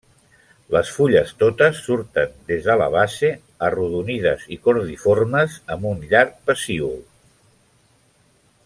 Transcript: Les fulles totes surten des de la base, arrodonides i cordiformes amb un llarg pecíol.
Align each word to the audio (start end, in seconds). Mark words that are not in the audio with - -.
Les 0.75 0.87
fulles 0.93 1.33
totes 1.41 1.81
surten 1.89 2.33
des 2.47 2.63
de 2.69 2.77
la 2.83 2.87
base, 2.95 3.31
arrodonides 3.69 4.49
i 4.57 4.59
cordiformes 4.65 5.61
amb 5.77 5.89
un 5.93 6.03
llarg 6.15 6.37
pecíol. 6.51 6.99